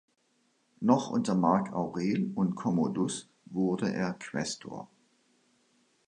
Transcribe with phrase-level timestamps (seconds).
[0.79, 4.89] Noch unter Mark Aurel und Commodus wurde er Quästor.